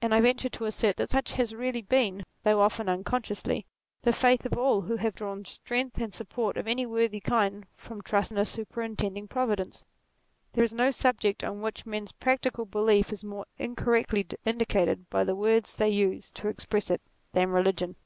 [0.00, 3.66] And I venture to assert that such has really been, though often unconsciously,
[4.02, 8.00] the faith of all who have drawn strength and support of any worthy kind from
[8.00, 9.82] trust in a super intending Providence.
[10.52, 15.34] There is no subject on which men's practical belief is more incorrectly indicated by the
[15.34, 17.96] words they use to express it, than religion.